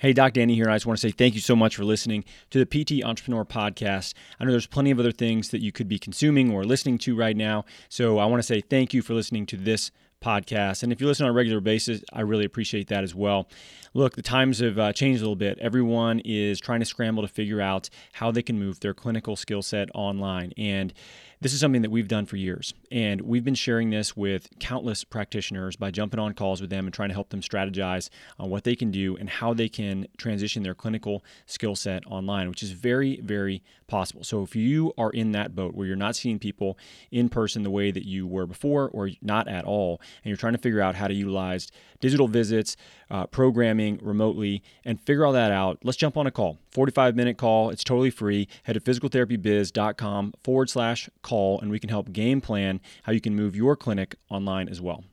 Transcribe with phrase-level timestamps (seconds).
[0.00, 0.70] Hey, Doc Danny here.
[0.70, 3.44] I just want to say thank you so much for listening to the PT Entrepreneur
[3.44, 4.14] Podcast.
[4.38, 7.16] I know there's plenty of other things that you could be consuming or listening to
[7.16, 7.64] right now.
[7.88, 9.90] So I want to say thank you for listening to this
[10.22, 10.84] podcast.
[10.84, 13.48] And if you listen on a regular basis, I really appreciate that as well.
[13.92, 15.58] Look, the times have uh, changed a little bit.
[15.58, 19.62] Everyone is trying to scramble to figure out how they can move their clinical skill
[19.62, 20.52] set online.
[20.56, 20.94] And
[21.40, 22.74] this is something that we've done for years.
[22.90, 26.92] And we've been sharing this with countless practitioners by jumping on calls with them and
[26.92, 30.62] trying to help them strategize on what they can do and how they can transition
[30.62, 34.24] their clinical skill set online, which is very, very possible.
[34.24, 36.78] So if you are in that boat where you're not seeing people
[37.10, 40.54] in person the way that you were before or not at all, and you're trying
[40.54, 41.70] to figure out how to utilize
[42.00, 42.76] digital visits,
[43.10, 46.58] uh, programming remotely, and figure all that out, let's jump on a call.
[46.72, 47.70] 45 minute call.
[47.70, 48.48] It's totally free.
[48.64, 53.34] Head to physicaltherapybiz.com forward slash call, and we can help game plan how you can
[53.34, 55.04] move your clinic online as well.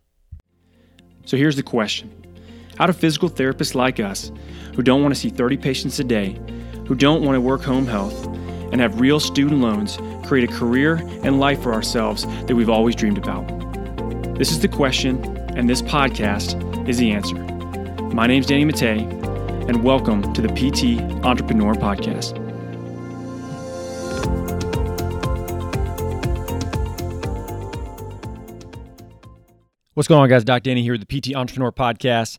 [1.26, 2.12] So here's the question
[2.78, 4.32] How do physical therapists like us,
[4.76, 6.40] who don't want to see 30 patients a day,
[6.88, 8.28] who don't want to work home health,
[8.72, 12.96] and have real student loans, create a career and life for ourselves that we've always
[12.96, 13.48] dreamed about?
[14.38, 15.24] This is the question,
[15.56, 17.55] and this podcast is the answer.
[18.16, 18.92] My name is Danny Matta,
[19.68, 22.38] and welcome to the PT Entrepreneur Podcast.
[29.96, 30.46] What's going on, guys?
[30.46, 32.38] Doc Danny here with the PT Entrepreneur Podcast.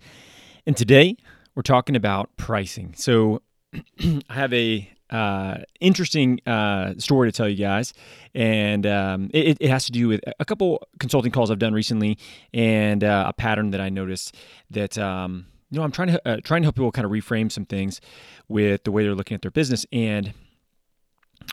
[0.67, 1.19] And today
[1.55, 2.95] we're talking about pricing.
[2.97, 3.43] So
[4.01, 7.93] I have a uh, interesting uh, story to tell you guys,
[8.35, 12.17] and um, it, it, has to do with a couple consulting calls I've done recently,
[12.55, 14.35] and uh, a pattern that I noticed
[14.71, 17.51] that um, you know I'm trying to uh, trying to help people kind of reframe
[17.51, 18.01] some things
[18.49, 19.87] with the way they're looking at their business.
[19.93, 20.33] And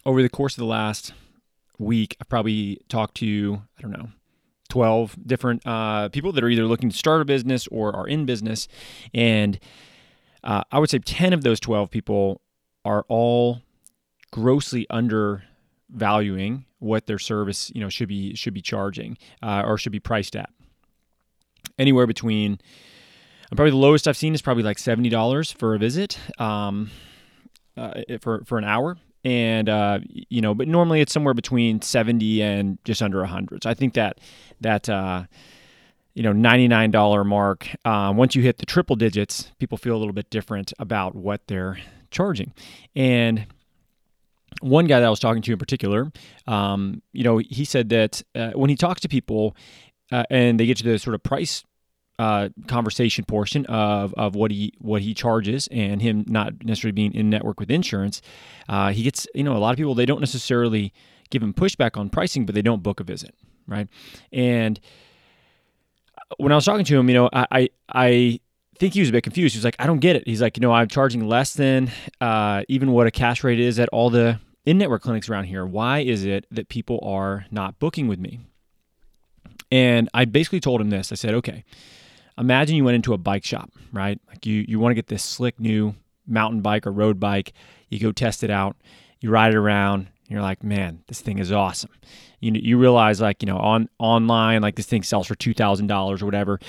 [0.06, 1.14] over the course of the last
[1.80, 4.10] week, I've probably talked to I don't know
[4.70, 8.26] 12 different uh, people that are either looking to start a business or are in
[8.26, 8.68] business.
[9.14, 9.60] And
[10.44, 12.42] uh, I would say 10 of those 12 people
[12.84, 13.62] are all
[14.32, 19.92] grossly undervaluing what their service you know should be should be charging uh, or should
[19.92, 20.50] be priced at
[21.78, 22.60] anywhere between
[23.50, 26.92] probably the lowest I've seen is probably like seventy dollars for a visit um,
[27.78, 32.42] uh, for for an hour, and uh, you know, but normally it's somewhere between seventy
[32.42, 33.64] and just under hundred.
[33.64, 34.20] So I think that
[34.62, 35.24] that uh,
[36.14, 37.70] you know ninety nine dollar mark.
[37.86, 41.48] Uh, once you hit the triple digits, people feel a little bit different about what
[41.48, 41.80] they're
[42.12, 42.54] charging,
[42.96, 43.46] and
[44.62, 46.12] one guy that I was talking to in particular,
[46.48, 49.58] um, you know, he said that uh, when he talks to people
[50.12, 51.64] uh, and they get to the sort of price
[52.24, 57.14] uh, conversation portion of, of what he what he charges and him not necessarily being
[57.14, 58.22] in network with insurance,
[58.70, 60.94] uh, he gets you know a lot of people they don't necessarily
[61.30, 63.36] give him pushback on pricing, but they don't book a visit,
[63.68, 63.88] right?
[64.32, 64.80] And
[66.38, 68.40] when I was talking to him, you know, I I, I
[68.80, 69.54] think he was a bit confused.
[69.54, 70.24] He was like, I don't get it.
[70.26, 71.92] He's like, you know, I'm charging less than
[72.22, 75.66] uh, even what a cash rate is at all the in network clinics around here.
[75.66, 78.40] Why is it that people are not booking with me?
[79.74, 81.12] And I basically told him this.
[81.12, 81.66] I said, okay,
[82.38, 84.20] imagine you went into a bike shop, right?
[84.28, 85.96] Like you, you want to get this slick new
[86.28, 87.54] mountain bike or road bike.
[87.90, 88.76] You go test it out,
[89.20, 91.92] you ride it around, you're like, man, this thing is awesome.
[92.40, 96.26] You, you realize like, you know, on online, like this thing sells for $2,000 or
[96.26, 96.60] whatever.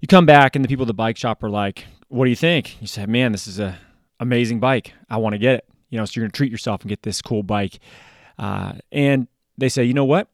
[0.00, 2.36] You come back and the people at the bike shop are like, what do you
[2.36, 2.80] think?
[2.80, 3.78] You say, man, this is a
[4.20, 4.92] amazing bike.
[5.10, 5.64] I want to get it.
[5.90, 7.78] You know, so you're to treat yourself and get this cool bike.
[8.38, 10.28] Uh, and they say, you know what?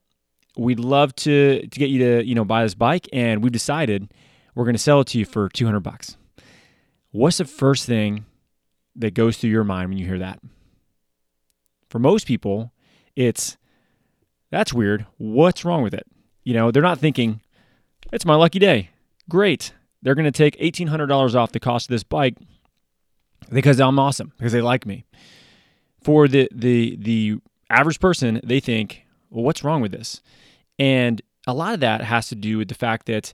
[0.57, 3.09] We'd love to, to get you to, you know, buy this bike.
[3.13, 4.13] And we've decided
[4.59, 6.17] we're going to sell it to you for 200 bucks.
[7.13, 8.25] What's the first thing
[8.97, 10.41] that goes through your mind when you hear that?
[11.89, 12.73] For most people,
[13.15, 13.57] it's
[14.51, 15.07] that's weird.
[15.17, 16.09] What's wrong with it?
[16.43, 17.41] You know, they're not thinking,
[18.13, 18.91] it's my lucky day.
[19.29, 19.75] Great.
[20.03, 22.35] They're going to take $1,800 off the cost of this bike
[23.53, 25.05] because I'm awesome, because they like me.
[26.03, 27.37] For the, the, the
[27.71, 30.21] average person, they think, well, what's wrong with this?
[30.81, 33.33] And a lot of that has to do with the fact that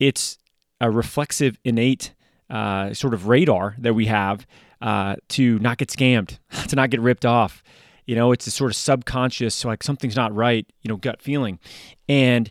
[0.00, 0.38] it's
[0.80, 2.14] a reflexive, innate
[2.48, 4.46] uh, sort of radar that we have
[4.80, 6.38] uh, to not get scammed,
[6.68, 7.62] to not get ripped off.
[8.06, 11.22] You know, it's a sort of subconscious, so like something's not right, you know, gut
[11.22, 11.60] feeling.
[12.08, 12.50] And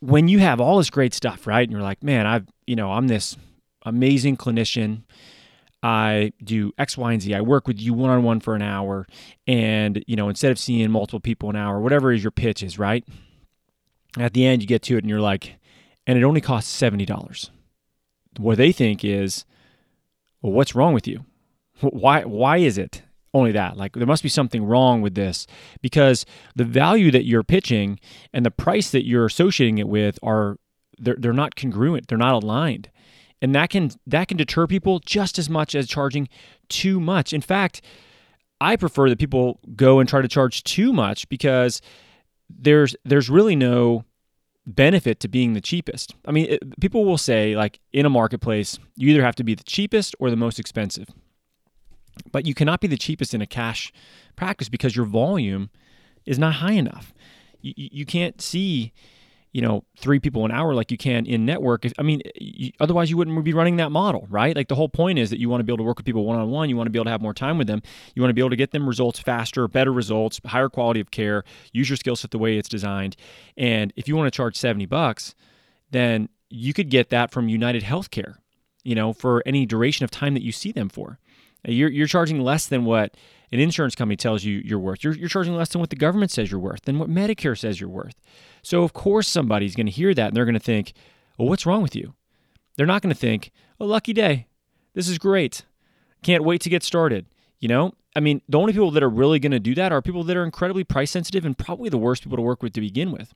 [0.00, 1.62] when you have all this great stuff, right?
[1.62, 3.36] And you're like, man, I've, you know, I'm this
[3.84, 5.02] amazing clinician.
[5.82, 7.34] I do X, Y, and Z.
[7.34, 9.06] I work with you one on one for an hour.
[9.48, 12.78] And, you know, instead of seeing multiple people an hour, whatever is your pitch is,
[12.78, 13.04] right?
[14.18, 15.56] At the end, you get to it and you're like,
[16.06, 17.50] and it only costs $70.
[18.38, 19.44] What they think is,
[20.40, 21.24] well, what's wrong with you?
[21.80, 23.02] Why, why is it
[23.34, 23.76] only that?
[23.76, 25.46] Like, there must be something wrong with this
[25.80, 27.98] because the value that you're pitching
[28.32, 30.58] and the price that you're associating it with are,
[30.98, 32.90] they're, they're not congruent, they're not aligned.
[33.40, 36.28] And that can that can deter people just as much as charging
[36.68, 37.32] too much.
[37.32, 37.82] In fact,
[38.60, 41.82] I prefer that people go and try to charge too much because
[42.48, 44.04] there's there's really no
[44.66, 46.14] benefit to being the cheapest.
[46.26, 49.54] I mean, it, people will say like in a marketplace, you either have to be
[49.54, 51.08] the cheapest or the most expensive.
[52.30, 53.92] But you cannot be the cheapest in a cash
[54.36, 55.70] practice because your volume
[56.26, 57.12] is not high enough.
[57.60, 58.92] You, you can't see
[59.52, 62.72] you know three people an hour like you can in network if, i mean you,
[62.80, 64.56] otherwise you wouldn't be running that model right?
[64.56, 66.24] Like the whole point is that you want to be able to work with people
[66.24, 67.82] one-on-one you want to be able to have more time with them
[68.14, 71.10] you want to be able to get them results faster better results higher quality of
[71.10, 73.16] care use your skill set the way it's designed
[73.56, 75.34] and if you want to charge 70 bucks
[75.90, 78.36] then you could get that from united healthcare
[78.84, 81.18] you know for any duration of time that you see them for.
[81.64, 83.16] You're, you're charging less than what
[83.52, 85.04] an insurance company tells you you're worth.
[85.04, 87.80] You're, you're charging less than what the government says you're worth, than what Medicare says
[87.80, 88.14] you're worth.
[88.62, 90.94] So, of course, somebody's going to hear that and they're going to think,
[91.38, 92.14] well, what's wrong with you?
[92.76, 94.46] They're not going to think, oh, lucky day.
[94.94, 95.64] This is great.
[96.22, 97.26] Can't wait to get started.
[97.58, 100.02] You know, I mean, the only people that are really going to do that are
[100.02, 102.80] people that are incredibly price sensitive and probably the worst people to work with to
[102.80, 103.34] begin with.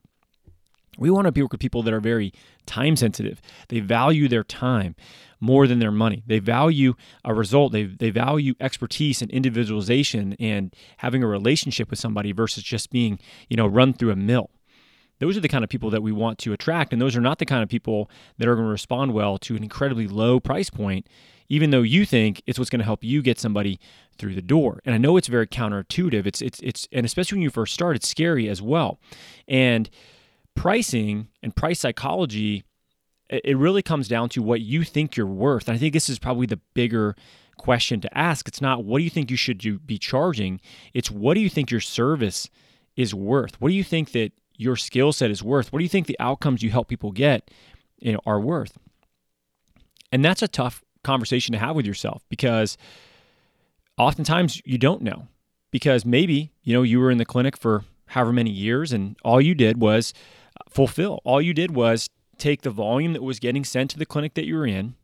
[0.99, 2.33] We want to work with people that are very
[2.67, 3.41] time sensitive.
[3.69, 4.95] They value their time
[5.41, 6.23] more than their money.
[6.27, 6.95] They value
[7.25, 7.73] a result.
[7.73, 13.19] They, they value expertise and individualization and having a relationship with somebody versus just being,
[13.49, 14.51] you know, run through a mill.
[15.19, 16.93] Those are the kind of people that we want to attract.
[16.93, 19.57] And those are not the kind of people that are going to respond well to
[19.57, 21.07] an incredibly low price point,
[21.49, 23.81] even though you think it's what's going to help you get somebody
[24.19, 24.81] through the door.
[24.85, 26.27] And I know it's very counterintuitive.
[26.27, 28.99] It's, it's, it's, and especially when you first start, it's scary as well.
[29.49, 29.89] And
[30.57, 32.65] pricing and price psychology
[33.29, 35.69] it really comes down to what you think you're worth.
[35.69, 37.17] And I think this is probably the bigger
[37.59, 38.47] question to ask.
[38.47, 40.61] It's not what do you think you should be charging,
[40.95, 42.49] it's what do you think your service
[42.97, 43.61] is worth?
[43.61, 45.73] What do you think that your skill set is worth?
[45.73, 47.51] What do you think the outcomes you help people get
[47.99, 48.79] you know, are worth?
[50.13, 52.79] And that's a tough conversation to have with yourself because
[53.99, 55.29] oftentimes you don't know
[55.71, 59.41] because maybe, you know, you were in the clinic for however many years and all
[59.41, 60.15] you did was
[60.69, 61.21] fulfill.
[61.25, 62.09] All you did was
[62.39, 64.95] take the volume that was getting sent to the clinic that you were in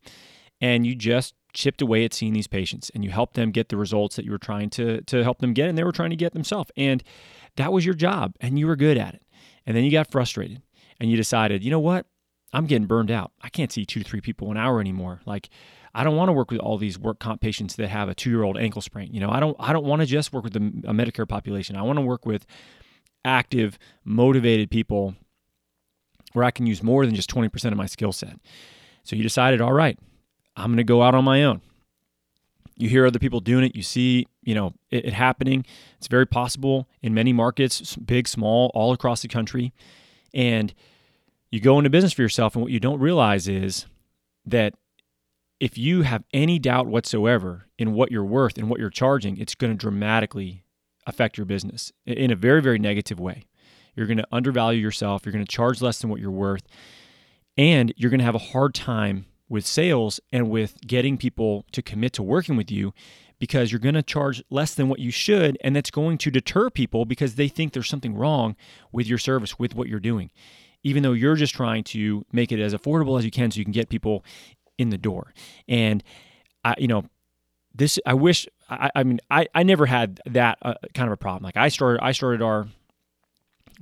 [0.60, 3.76] and you just chipped away at seeing these patients and you helped them get the
[3.76, 6.16] results that you were trying to to help them get and they were trying to
[6.16, 6.70] get themselves.
[6.76, 7.02] And
[7.56, 9.22] that was your job and you were good at it.
[9.66, 10.62] And then you got frustrated
[10.99, 12.06] and you decided you know what?
[12.54, 13.32] I'm getting burned out.
[13.40, 15.20] I can't see two to three people an hour anymore.
[15.26, 15.50] Like
[15.94, 18.31] i don't want to work with all these work comp patients that have a two
[18.31, 19.12] year old ankle sprain.
[19.12, 21.76] You know i don't i don't want to just work with the, a medicare population.
[21.76, 22.46] I want to work with
[23.25, 25.14] active motivated people
[26.32, 28.38] where I can use more than just 20% of my skill set.
[29.05, 29.99] So you decided, all right,
[30.56, 31.61] I'm going to go out on my own.
[32.76, 35.64] You hear other people doing it, you see, you know, it, it happening.
[35.99, 39.73] It's very possible in many markets, big, small, all across the country.
[40.32, 40.73] And
[41.50, 43.87] you go into business for yourself, and what you don't realize is
[44.46, 44.75] that
[45.61, 49.55] if you have any doubt whatsoever in what you're worth and what you're charging, it's
[49.55, 50.64] going to dramatically
[51.06, 53.44] affect your business in a very, very negative way.
[53.94, 55.25] You're going to undervalue yourself.
[55.25, 56.62] You're going to charge less than what you're worth.
[57.56, 61.83] And you're going to have a hard time with sales and with getting people to
[61.83, 62.94] commit to working with you
[63.39, 65.59] because you're going to charge less than what you should.
[65.62, 68.56] And that's going to deter people because they think there's something wrong
[68.93, 70.31] with your service, with what you're doing,
[70.83, 73.65] even though you're just trying to make it as affordable as you can so you
[73.65, 74.25] can get people
[74.79, 75.35] in the door.
[75.69, 76.03] And
[76.65, 77.05] I, you know,
[77.75, 81.16] this, I wish, I, I mean, I, I never had that uh, kind of a
[81.16, 81.43] problem.
[81.43, 82.69] Like I started, I started our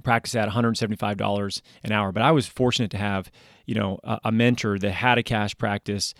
[0.02, 2.12] practice at $175 an hour.
[2.12, 3.30] But I was fortunate to have,
[3.66, 6.14] you know, a, a, mentor that had a cash practice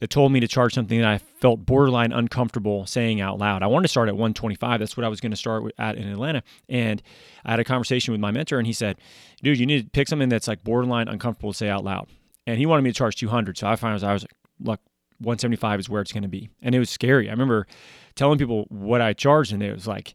[0.00, 3.62] that told me to charge something that I felt borderline uncomfortable saying out loud.
[3.62, 4.80] I wanted to start at 125.
[4.80, 6.42] That's what I was going to start at in Atlanta.
[6.68, 7.02] And
[7.44, 8.96] I had a conversation with my mentor, and he said,
[9.42, 12.08] "Dude, you need to pick something that's like borderline uncomfortable to say out loud."
[12.46, 13.56] And he wanted me to charge 200.
[13.58, 14.80] So I found I was like, "Look,
[15.18, 17.28] 175 is where it's going to be." And it was scary.
[17.28, 17.66] I remember
[18.14, 20.14] telling people what I charged, and it was like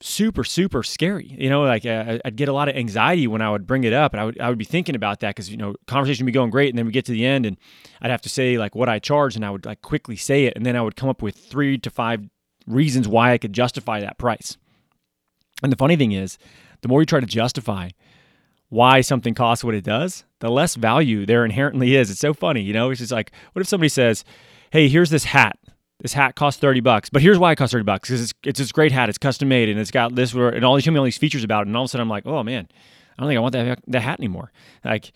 [0.00, 1.26] super super scary.
[1.26, 3.92] You know like uh, i'd get a lot of anxiety when i would bring it
[3.92, 6.30] up and i would, I would be thinking about that because you know conversation would
[6.30, 7.56] be going great and then we get to the end and
[8.00, 10.52] i'd have to say like what i charged and i would like quickly say it
[10.54, 12.28] and then i would come up with three to five
[12.68, 14.56] reasons why i could justify that price.
[15.62, 16.38] And the funny thing is
[16.82, 17.88] the more you try to justify
[18.68, 22.08] why something costs what it does the less value there inherently is.
[22.08, 22.90] It's so funny you know?
[22.90, 24.24] It's just like what if somebody says
[24.70, 25.58] hey here's this hat
[26.00, 27.10] this hat costs 30 bucks.
[27.10, 29.08] But here's why it costs 30 bucks because it's, it's this great hat.
[29.08, 31.68] It's custom made and it's got this, and all these, all these features about it.
[31.68, 32.68] And all of a sudden I'm like, oh man,
[33.18, 34.52] I don't think I want that, that hat anymore.
[34.84, 35.12] Like,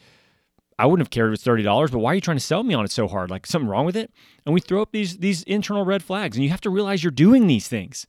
[0.79, 2.65] I wouldn't have cared if it's thirty dollars, but why are you trying to sell
[2.65, 3.31] me on it so hard?
[3.31, 4.11] Like something wrong with it?
[4.45, 7.13] And we throw up these these internal red flags, and you have to realize you're
[7.13, 8.07] doing these things.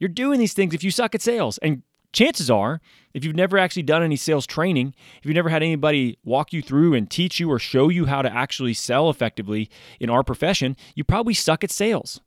[0.00, 1.82] You're doing these things if you suck at sales, and
[2.16, 2.80] chances are,
[3.12, 6.62] if you've never actually done any sales training, if you've never had anybody walk you
[6.62, 9.68] through and teach you or show you how to actually sell effectively
[10.00, 12.20] in our profession, you probably suck at sales.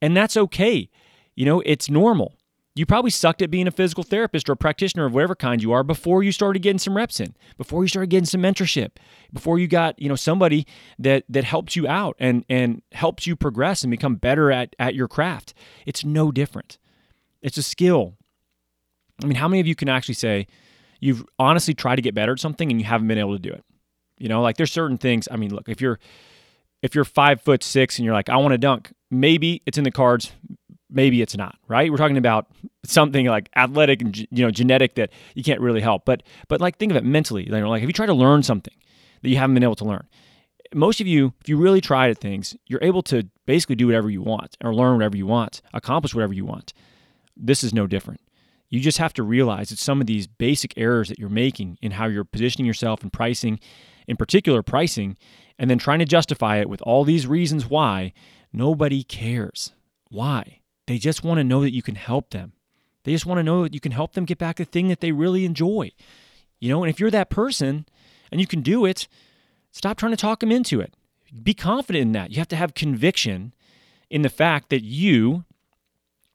[0.00, 0.88] And that's okay.
[1.34, 2.36] You know, it's normal.
[2.76, 5.72] You probably sucked at being a physical therapist or a practitioner of whatever kind you
[5.72, 8.92] are before you started getting some reps in, before you started getting some mentorship,
[9.32, 10.66] before you got, you know, somebody
[10.98, 14.94] that that helped you out and and helps you progress and become better at at
[14.94, 15.52] your craft.
[15.84, 16.78] It's no different.
[17.42, 18.14] It's a skill.
[19.22, 20.46] I mean, how many of you can actually say
[21.00, 23.50] you've honestly tried to get better at something and you haven't been able to do
[23.50, 23.64] it?
[24.18, 25.28] You know, like there's certain things.
[25.30, 25.98] I mean, look, if you're
[26.82, 29.84] if you're five foot six and you're like, I want to dunk, maybe it's in
[29.84, 30.32] the cards,
[30.90, 31.56] maybe it's not.
[31.68, 31.90] Right?
[31.90, 32.46] We're talking about
[32.84, 36.04] something like athletic and you know genetic that you can't really help.
[36.04, 37.44] But but like think of it mentally.
[37.44, 38.74] You know, like if you try to learn something
[39.22, 40.06] that you haven't been able to learn,
[40.74, 44.10] most of you, if you really try at things, you're able to basically do whatever
[44.10, 46.72] you want or learn whatever you want, accomplish whatever you want.
[47.36, 48.20] This is no different.
[48.70, 51.92] You just have to realize that some of these basic errors that you're making in
[51.92, 53.58] how you're positioning yourself and pricing,
[54.06, 55.18] in particular pricing,
[55.58, 58.12] and then trying to justify it with all these reasons why,
[58.52, 59.72] nobody cares.
[60.08, 60.60] Why?
[60.86, 62.52] They just want to know that you can help them.
[63.04, 65.00] They just want to know that you can help them get back the thing that
[65.00, 65.90] they really enjoy.
[66.60, 67.86] You know, and if you're that person
[68.30, 69.08] and you can do it,
[69.72, 70.94] stop trying to talk them into it.
[71.42, 72.30] Be confident in that.
[72.30, 73.54] You have to have conviction
[74.10, 75.44] in the fact that you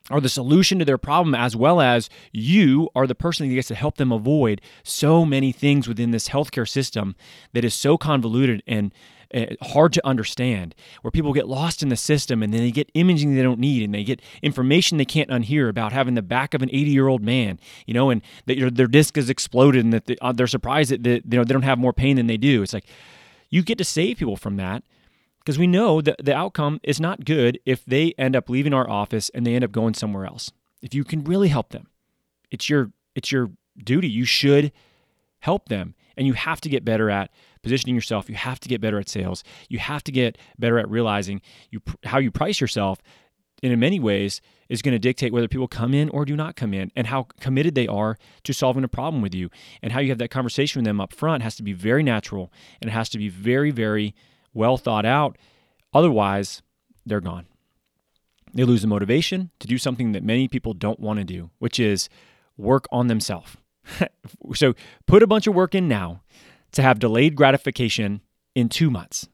[0.10, 3.68] are the solution to their problem as well as you are the person that gets
[3.70, 7.16] to help them avoid so many things within this healthcare system
[7.54, 8.94] that is so convoluted and
[9.34, 12.90] uh, hard to understand where people get lost in the system and then they get
[12.94, 16.54] imaging they don't need and they get information they can't unhear about having the back
[16.54, 19.94] of an 80 year old man you know and that their disc has exploded and
[19.94, 22.38] that uh, they're surprised that they, you know, they don't have more pain than they
[22.38, 22.62] do.
[22.62, 22.86] It's like
[23.50, 24.84] you get to save people from that
[25.46, 28.90] because we know that the outcome is not good if they end up leaving our
[28.90, 30.52] office and they end up going somewhere else.
[30.82, 31.88] If you can really help them,
[32.50, 34.10] it's your it's your duty.
[34.10, 34.72] You should
[35.40, 37.30] help them, and you have to get better at
[37.62, 38.28] positioning yourself.
[38.28, 39.44] You have to get better at sales.
[39.70, 43.00] You have to get better at realizing you how you price yourself.
[43.64, 46.56] And in many ways, is going to dictate whether people come in or do not
[46.56, 49.50] come in, and how committed they are to solving a problem with you,
[49.82, 52.52] and how you have that conversation with them up front has to be very natural,
[52.82, 54.16] and it has to be very, very
[54.56, 55.38] well thought out.
[55.94, 56.64] Otherwise,
[57.06, 57.46] they're gone.
[58.54, 61.80] They lose the motivation to do something that many people don't want to do, which
[61.80, 62.10] is
[62.58, 63.58] work on themselves.
[64.56, 64.74] so
[65.06, 66.22] put a bunch of work in now
[66.72, 68.22] to have delayed gratification
[68.56, 69.28] in two months,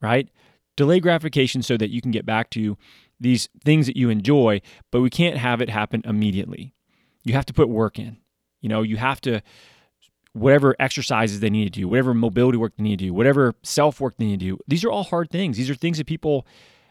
[0.00, 0.28] right?
[0.76, 2.76] Delay gratification so that you can get back to
[3.18, 4.60] these things that you enjoy,
[4.92, 6.74] but we can't have it happen immediately.
[7.24, 8.18] You have to put work in.
[8.60, 9.42] You know, you have to
[10.36, 14.00] whatever exercises they need to do, whatever mobility work they need to do, whatever self
[14.00, 14.58] work they need to do.
[14.68, 15.56] These are all hard things.
[15.56, 16.46] These are things that people,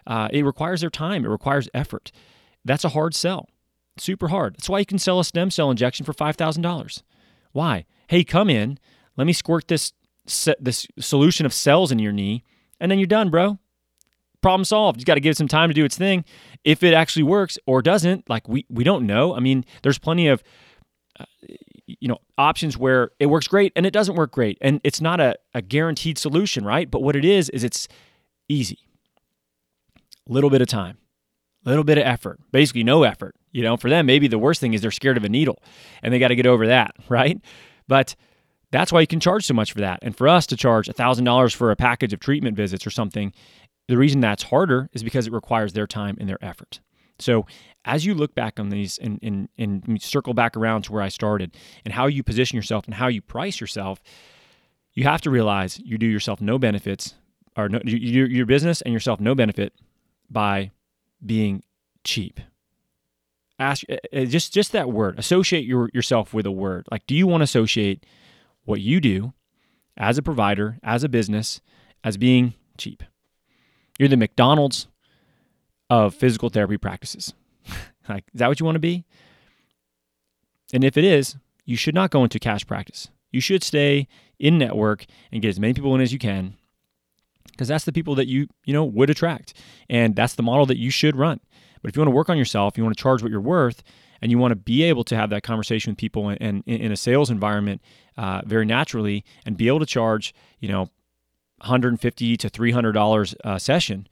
[0.07, 2.11] uh, it requires their time, it requires effort.
[2.63, 3.49] That's a hard sell,
[3.97, 4.55] super hard.
[4.55, 7.03] That's why you can sell a stem cell injection for $5,000.
[7.51, 7.85] Why?
[8.07, 8.79] Hey, come in,
[9.15, 9.93] let me squirt this,
[10.59, 12.43] this solution of cells in your knee,
[12.79, 13.59] and then you're done, bro.
[14.41, 14.99] Problem solved.
[14.99, 16.25] You got to give it some time to do its thing.
[16.63, 19.35] If it actually works or doesn't, like we, we don't know.
[19.35, 20.43] I mean, there's plenty of
[21.19, 21.25] uh,
[21.87, 24.57] you know options where it works great and it doesn't work great.
[24.61, 26.89] And it's not a, a guaranteed solution right?
[26.89, 27.87] But what it is is it's
[28.49, 28.79] easy.
[30.29, 30.97] A little bit of time
[31.65, 33.35] a little bit of effort basically no effort.
[33.51, 35.61] You know for them maybe the worst thing is they're scared of a needle
[36.01, 37.39] and they got to get over that right?
[37.87, 38.15] But
[38.71, 39.99] that's why you can charge so much for that.
[40.01, 43.31] And for us to charge $1000 for a package of treatment visits or something
[43.87, 46.79] the reason that's harder is because it requires their time and their effort
[47.19, 47.45] so
[47.85, 51.09] as you look back on these and, and, and circle back around to where I
[51.09, 51.55] started
[51.85, 54.01] and how you position yourself and how you price yourself,
[54.93, 57.15] you have to realize you do yourself no benefits
[57.55, 59.73] or no, your, business and yourself no benefit
[60.29, 60.71] by
[61.25, 61.63] being
[62.03, 62.39] cheap.
[63.57, 65.17] Ask uh, uh, just just that word.
[65.17, 66.87] Associate your, yourself with a word.
[66.91, 68.05] Like, do you want to associate
[68.65, 69.33] what you do
[69.95, 71.61] as a provider, as a business,
[72.03, 73.01] as being cheap?
[73.97, 74.87] You're the McDonald's
[75.89, 77.33] of physical therapy practices.
[78.09, 79.05] like, is that what you want to be?
[80.73, 83.09] And if it is, you should not go into cash practice.
[83.31, 84.07] You should stay
[84.39, 86.55] in network and get as many people in as you can
[87.51, 89.53] because that's the people that you, you know, would attract.
[89.89, 91.39] And that's the model that you should run.
[91.81, 93.83] But if you want to work on yourself, you want to charge what you're worth,
[94.21, 96.97] and you want to be able to have that conversation with people and, in a
[96.97, 97.81] sales environment
[98.17, 100.89] uh, very naturally and be able to charge, you know,
[101.59, 104.07] 150 to $300 a session,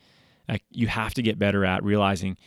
[0.47, 2.37] like you have to get better at realizing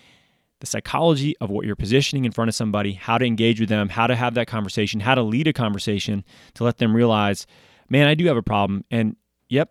[0.61, 3.91] the psychology of what you're positioning in front of somebody, how to engage with them,
[3.91, 6.25] how to have that conversation, how to lead a conversation
[6.55, 7.47] to let them realize,
[7.91, 8.85] man, I do have a problem.
[8.91, 9.17] And
[9.49, 9.71] yep,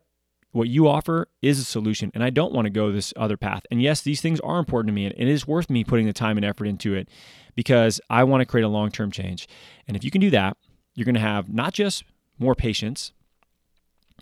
[0.52, 3.64] what you offer is a solution, and I don't want to go this other path.
[3.72, 6.14] And yes, these things are important to me, and it is worth me putting the
[6.14, 7.10] time and effort into it
[7.56, 9.48] because I want to create a long term change.
[9.88, 10.56] And if you can do that,
[10.94, 12.04] you're going to have not just
[12.38, 13.12] more patients,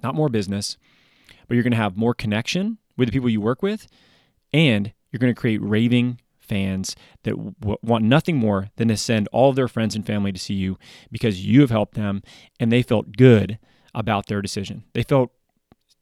[0.01, 0.77] not more business,
[1.47, 3.87] but you're going to have more connection with the people you work with,
[4.51, 9.27] and you're going to create raving fans that w- want nothing more than to send
[9.31, 10.77] all of their friends and family to see you
[11.11, 12.21] because you have helped them
[12.59, 13.57] and they felt good
[13.95, 14.83] about their decision.
[14.93, 15.31] They felt,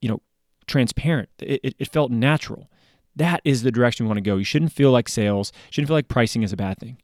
[0.01, 0.21] you know,
[0.67, 1.29] transparent.
[1.39, 2.69] It, it, it felt natural.
[3.15, 4.37] That is the direction we want to go.
[4.37, 6.97] You shouldn't feel like sales, shouldn't feel like pricing is a bad thing.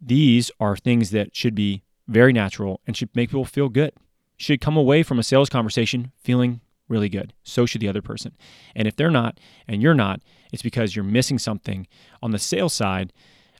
[0.00, 3.92] These are things that should be very natural and should make people feel good.
[4.36, 7.32] Should come away from a sales conversation feeling really good.
[7.42, 8.36] So should the other person.
[8.74, 10.20] And if they're not and you're not,
[10.52, 11.86] it's because you're missing something
[12.20, 13.12] on the sales side,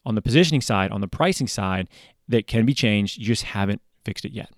[0.05, 1.89] on the positioning side, on the pricing side
[2.29, 3.19] that can be changed.
[3.19, 4.51] You just haven't fixed it yet.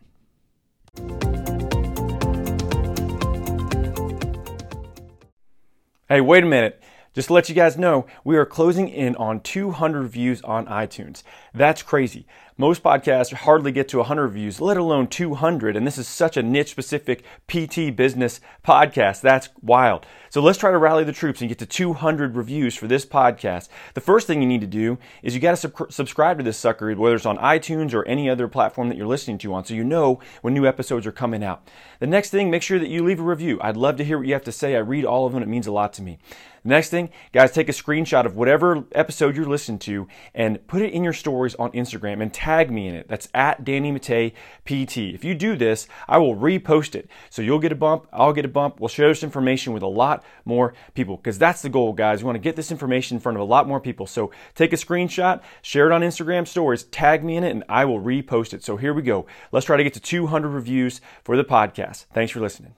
[6.08, 6.82] Hey, wait a minute.
[7.14, 11.22] Just to let you guys know, we are closing in on 200 views on iTunes.
[11.52, 12.26] That's crazy.
[12.56, 15.74] Most podcasts hardly get to 100 views, let alone 200.
[15.74, 19.20] And this is such a niche specific PT business podcast.
[19.20, 20.06] That's wild.
[20.28, 23.68] So let's try to rally the troops and get to 200 reviews for this podcast.
[23.94, 26.56] The first thing you need to do is you got to sub- subscribe to this
[26.56, 29.74] sucker, whether it's on iTunes or any other platform that you're listening to on, so
[29.74, 31.68] you know when new episodes are coming out.
[32.00, 33.58] The next thing, make sure that you leave a review.
[33.60, 34.76] I'd love to hear what you have to say.
[34.76, 35.42] I read all of them.
[35.42, 36.18] It means a lot to me.
[36.62, 37.01] The next thing,
[37.32, 41.12] guys, take a screenshot of whatever episode you're listening to and put it in your
[41.12, 43.08] stories on Instagram and tag me in it.
[43.08, 44.32] That's at Danny Matta
[44.64, 44.98] PT.
[44.98, 47.08] If you do this, I will repost it.
[47.30, 48.80] So you'll get a bump, I'll get a bump.
[48.80, 52.22] We'll share this information with a lot more people because that's the goal, guys.
[52.22, 54.06] We want to get this information in front of a lot more people.
[54.06, 57.84] So take a screenshot, share it on Instagram stories, tag me in it, and I
[57.84, 58.64] will repost it.
[58.64, 59.26] So here we go.
[59.50, 62.06] Let's try to get to 200 reviews for the podcast.
[62.12, 62.74] Thanks for listening.